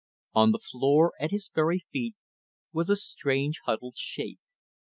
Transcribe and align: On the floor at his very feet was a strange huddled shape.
On 0.33 0.51
the 0.51 0.57
floor 0.57 1.13
at 1.19 1.29
his 1.29 1.51
very 1.53 1.85
feet 1.93 2.15
was 2.73 2.89
a 2.89 2.95
strange 2.95 3.59
huddled 3.67 3.97
shape. 3.99 4.39